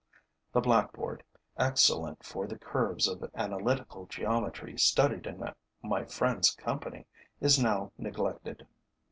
[0.51, 1.23] The blackboard,
[1.57, 5.47] excellent for the curves of analytical geometry studied in
[5.83, 7.05] my friend's company,
[7.39, 8.65] is now neglected.